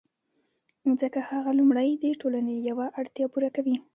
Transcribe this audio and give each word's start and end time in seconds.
ځکه 1.01 1.19
هغه 1.29 1.51
لومړی 1.59 1.89
د 2.03 2.05
ټولنې 2.21 2.55
یوه 2.69 2.85
اړتیا 2.99 3.25
پوره 3.33 3.49
کوي 3.55 3.75